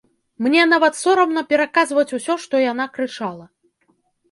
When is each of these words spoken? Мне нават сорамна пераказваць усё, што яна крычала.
Мне 0.45 0.63
нават 0.69 0.97
сорамна 1.01 1.43
пераказваць 1.51 2.07
усё, 2.19 2.39
што 2.47 2.65
яна 2.71 2.91
крычала. 2.99 3.45